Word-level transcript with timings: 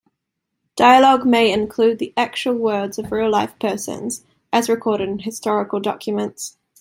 Dialogue 0.75 1.27
may 1.27 1.53
include 1.53 1.99
the 1.99 2.11
actual 2.17 2.55
words 2.55 2.97
of 2.97 3.11
real-life 3.11 3.53
persons, 3.59 4.25
as 4.51 4.67
recorded 4.67 5.07
in 5.07 5.19
historical 5.19 5.79
documents. 5.79 6.57